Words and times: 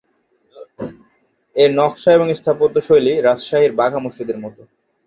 এর 1.55 1.69
নকশা 1.73 2.09
এবং 2.13 2.27
স্থাপত্য 2.35 2.75
শৈলী 2.87 3.13
রাজশাহীর 3.19 3.73
বাঘা 3.79 3.99
মসজিদ 4.05 4.27
এর 4.29 4.37
মত। 4.43 4.55